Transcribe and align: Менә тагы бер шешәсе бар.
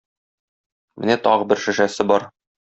Менә 1.03 1.17
тагы 1.27 1.47
бер 1.53 1.63
шешәсе 1.67 2.09
бар. 2.15 2.27